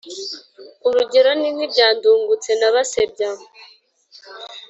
urugero 0.87 1.29
ni 1.39 1.49
nk' 1.55 1.63
ibya 1.67 1.87
ndungutse 1.95 2.51
na 2.59 2.69
basebya 2.73 3.29